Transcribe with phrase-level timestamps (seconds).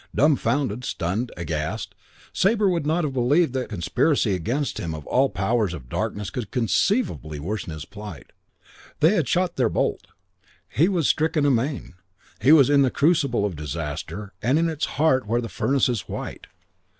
[0.15, 1.93] Dumfounded, stunned, aghast,
[2.33, 6.31] Sabre would not have believed that conspiracy against him of all the powers of darkness
[6.31, 8.31] could conceivably worsen his plight.
[8.99, 10.07] They had shot their bolt.
[10.69, 11.93] He was stricken amain.
[12.41, 16.09] He was in the crucible of disaster and in its heart where the furnace is
[16.09, 16.47] white.